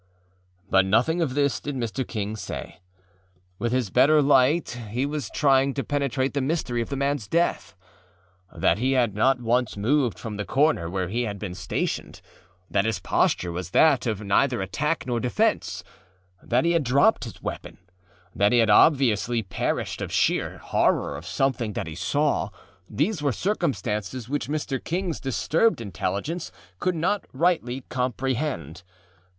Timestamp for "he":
4.89-5.05, 8.79-8.93, 11.07-11.21, 16.65-16.71, 18.51-18.57, 21.85-21.93